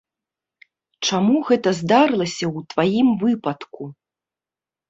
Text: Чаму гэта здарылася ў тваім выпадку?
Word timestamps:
Чаму 1.07 1.35
гэта 1.51 1.69
здарылася 1.81 2.45
ў 2.49 2.59
тваім 2.75 3.07
выпадку? 3.25 3.81